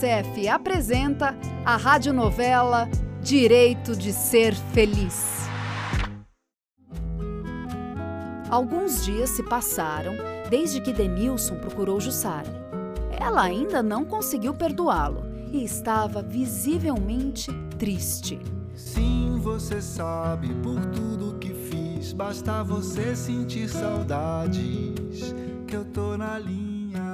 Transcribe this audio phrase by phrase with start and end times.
[0.00, 2.88] Unicef apresenta a radionovela
[3.20, 5.46] Direito de Ser Feliz.
[8.48, 10.14] Alguns dias se passaram
[10.48, 12.48] desde que Denilson procurou Jussara.
[13.10, 15.22] Ela ainda não conseguiu perdoá-lo
[15.52, 18.40] e estava visivelmente triste.
[18.74, 22.14] Sim, você sabe por tudo que fiz.
[22.14, 25.34] Basta você sentir saudades
[25.66, 27.04] que eu tô na linha.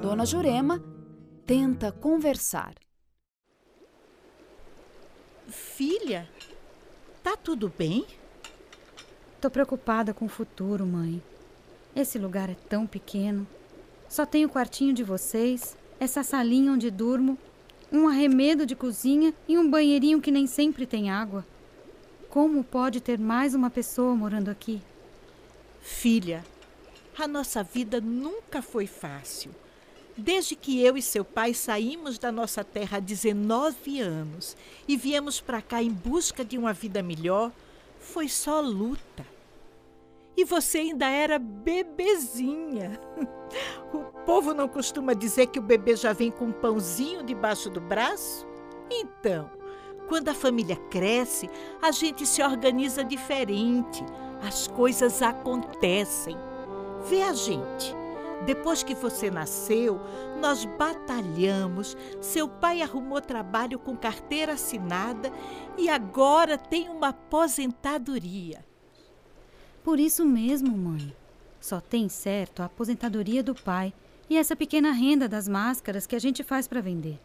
[0.00, 0.95] Dona Jurema
[1.46, 2.74] tenta conversar.
[5.46, 6.28] Filha,
[7.22, 8.04] tá tudo bem?
[9.40, 11.22] Tô preocupada com o futuro, mãe.
[11.94, 13.46] Esse lugar é tão pequeno.
[14.08, 17.38] Só tem o quartinho de vocês, essa salinha onde durmo,
[17.92, 21.46] um arremedo de cozinha e um banheirinho que nem sempre tem água.
[22.28, 24.82] Como pode ter mais uma pessoa morando aqui?
[25.80, 26.44] Filha,
[27.16, 29.54] a nossa vida nunca foi fácil.
[30.16, 34.56] Desde que eu e seu pai saímos da nossa terra há 19 anos
[34.88, 37.52] e viemos para cá em busca de uma vida melhor,
[38.00, 39.26] foi só luta.
[40.34, 42.98] E você ainda era bebezinha.
[43.94, 47.80] O povo não costuma dizer que o bebê já vem com um pãozinho debaixo do
[47.80, 48.44] braço?
[48.90, 49.48] Então,
[50.08, 51.48] quando a família cresce,
[51.80, 54.04] a gente se organiza diferente.
[54.42, 56.36] As coisas acontecem.
[57.08, 58.05] Vê a gente.
[58.44, 60.00] Depois que você nasceu,
[60.40, 61.96] nós batalhamos.
[62.20, 65.32] Seu pai arrumou trabalho com carteira assinada
[65.78, 68.64] e agora tem uma aposentadoria.
[69.82, 71.14] Por isso mesmo, mãe.
[71.60, 73.92] Só tem certo a aposentadoria do pai
[74.28, 77.20] e essa pequena renda das máscaras que a gente faz para vender.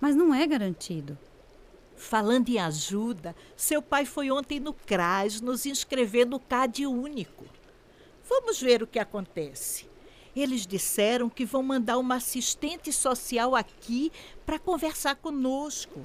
[0.00, 1.16] Mas não é garantido.
[1.94, 7.44] Falando em ajuda, seu pai foi ontem no CRAS nos inscrever no CAD único.
[8.26, 9.89] Vamos ver o que acontece.
[10.34, 14.12] Eles disseram que vão mandar uma assistente social aqui
[14.46, 16.04] para conversar conosco.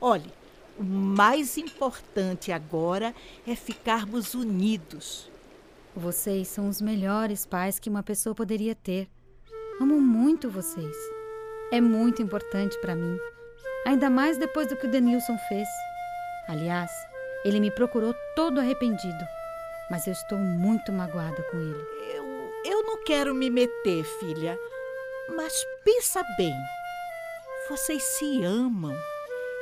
[0.00, 0.32] Olhe,
[0.78, 3.14] o mais importante agora
[3.46, 5.30] é ficarmos unidos.
[5.94, 9.08] Vocês são os melhores pais que uma pessoa poderia ter.
[9.80, 10.96] Amo muito vocês.
[11.72, 13.18] É muito importante para mim.
[13.86, 15.68] Ainda mais depois do que o Denilson fez.
[16.48, 16.90] Aliás,
[17.44, 19.24] ele me procurou todo arrependido.
[19.90, 21.86] Mas eu estou muito magoada com ele.
[22.14, 22.25] Eu,
[22.66, 24.58] eu não quero me meter, filha.
[25.34, 25.52] Mas
[25.84, 26.54] pensa bem.
[27.68, 28.96] Vocês se amam.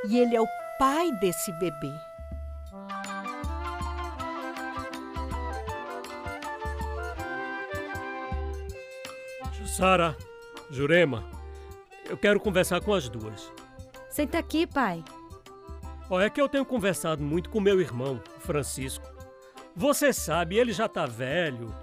[0.09, 1.93] E ele é o pai desse bebê.
[9.75, 10.15] Sara,
[10.71, 11.25] Jurema,
[12.09, 13.51] eu quero conversar com as duas.
[14.09, 15.03] Senta aqui, pai.
[16.09, 19.05] Ó, é que eu tenho conversado muito com meu irmão, Francisco.
[19.75, 21.75] Você sabe, ele já tá velho.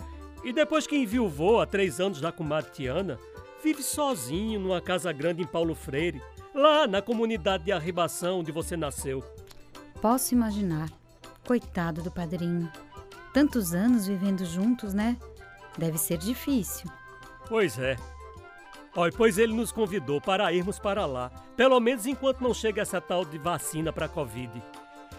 [0.44, 3.18] E depois que enviou há três anos da comadre Tiana,
[3.62, 6.20] vive sozinho numa casa grande em Paulo Freire,
[6.54, 9.22] lá na comunidade de Arribação onde você nasceu.
[10.00, 10.90] Posso imaginar.
[11.46, 12.70] Coitado do padrinho.
[13.32, 15.16] Tantos anos vivendo juntos, né?
[15.78, 16.90] Deve ser difícil.
[17.48, 17.96] Pois é.
[18.94, 23.00] Olha, pois ele nos convidou para irmos para lá, pelo menos enquanto não chega essa
[23.00, 24.62] tal de vacina para a Covid.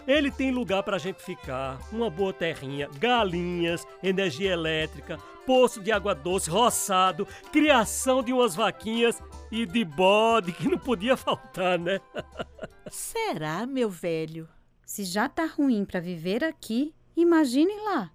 [0.06, 5.90] Ele tem lugar para a gente ficar, uma boa terrinha, galinhas, energia elétrica, poço de
[5.90, 12.00] água doce, roçado, criação de umas vaquinhas e de bode que não podia faltar, né?
[12.90, 14.48] Será, meu velho?
[14.84, 18.10] Se já tá ruim para viver aqui, imagine lá.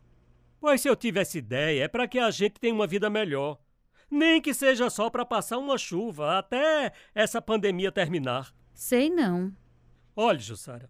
[0.60, 3.58] Pois se eu tivesse ideia, é para que a gente tenha uma vida melhor.
[4.12, 8.54] Nem que seja só para passar uma chuva até essa pandemia terminar.
[8.74, 9.52] Sei não.
[10.16, 10.90] Olhe, Jussara,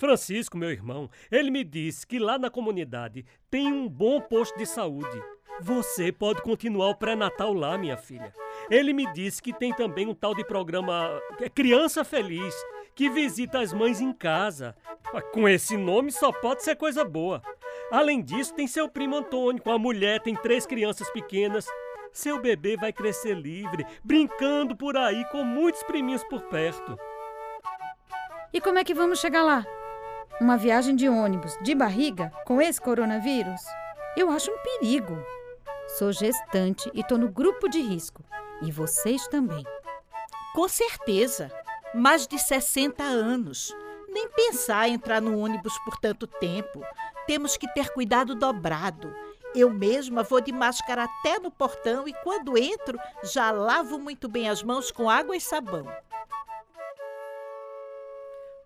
[0.00, 4.64] Francisco, meu irmão, ele me disse que lá na comunidade tem um bom posto de
[4.64, 5.22] saúde.
[5.60, 8.34] Você pode continuar o pré-natal lá, minha filha.
[8.70, 11.20] Ele me disse que tem também um tal de programa
[11.54, 12.54] Criança Feliz,
[12.94, 14.74] que visita as mães em casa.
[15.34, 17.42] Com esse nome só pode ser coisa boa.
[17.92, 21.66] Além disso, tem seu primo Antônio, com a mulher, tem três crianças pequenas.
[22.10, 26.98] Seu bebê vai crescer livre, brincando por aí com muitos priminhos por perto.
[28.50, 29.66] E como é que vamos chegar lá?
[30.40, 33.60] Uma viagem de ônibus de barriga com esse coronavírus?
[34.16, 35.22] Eu acho um perigo.
[35.98, 38.24] Sou gestante e tô no grupo de risco.
[38.62, 39.62] E vocês também.
[40.54, 41.52] Com certeza.
[41.94, 43.76] Mais de 60 anos.
[44.08, 46.82] Nem pensar em entrar no ônibus por tanto tempo.
[47.26, 49.14] Temos que ter cuidado dobrado.
[49.54, 54.48] Eu mesma vou de máscara até no portão e quando entro já lavo muito bem
[54.48, 55.86] as mãos com água e sabão.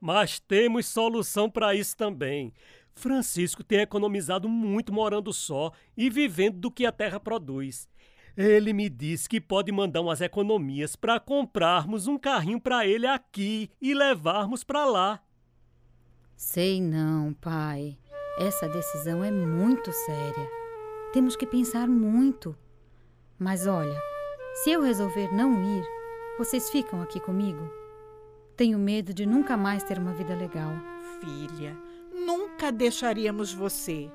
[0.04, 2.52] Mas temos solução para isso também.
[2.94, 7.88] Francisco tem economizado muito morando só e vivendo do que a terra produz.
[8.36, 13.70] Ele me disse que pode mandar umas economias para comprarmos um carrinho para ele aqui
[13.80, 15.22] e levarmos para lá.
[16.36, 17.96] Sei não, pai.
[18.38, 20.50] Essa decisão é muito séria.
[21.14, 22.54] Temos que pensar muito.
[23.38, 23.98] Mas olha,
[24.56, 25.84] se eu resolver não ir,
[26.36, 27.83] vocês ficam aqui comigo?
[28.56, 30.70] Tenho medo de nunca mais ter uma vida legal.
[31.20, 31.76] Filha,
[32.12, 34.10] nunca deixaríamos você.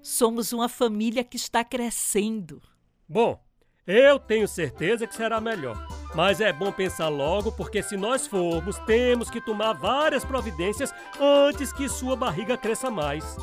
[0.00, 2.62] Somos uma família que está crescendo.
[3.08, 3.42] Bom,
[3.86, 5.86] eu tenho certeza que será melhor.
[6.14, 11.72] Mas é bom pensar logo, porque se nós formos, temos que tomar várias providências antes
[11.72, 13.36] que sua barriga cresça mais.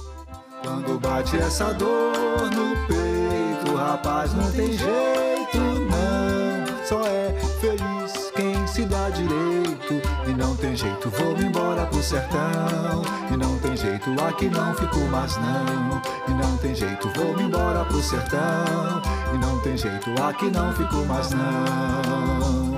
[0.63, 6.85] Quando bate essa dor no peito, rapaz, não tem jeito, não.
[6.85, 7.98] Só é feliz
[10.29, 13.01] E não tem jeito, vou embora pro sertão.
[13.33, 16.01] E não tem jeito, aqui não fico mais não.
[16.27, 19.01] E não tem jeito, vou embora pro sertão.
[19.33, 22.77] E não tem jeito, aqui não fico mais não.